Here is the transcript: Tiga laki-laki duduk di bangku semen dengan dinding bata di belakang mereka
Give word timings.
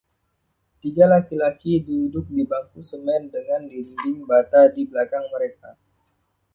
Tiga 0.81 1.05
laki-laki 1.13 1.71
duduk 1.87 2.25
di 2.35 2.41
bangku 2.51 2.79
semen 2.89 3.23
dengan 3.35 3.61
dinding 3.71 4.17
bata 4.31 4.61
di 4.75 4.81
belakang 4.89 5.25
mereka 5.33 5.69